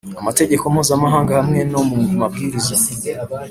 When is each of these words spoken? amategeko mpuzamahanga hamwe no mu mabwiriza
amategeko 0.21 0.63
mpuzamahanga 0.73 1.31
hamwe 1.39 1.59
no 1.71 1.81
mu 1.87 1.97
mabwiriza 2.19 2.73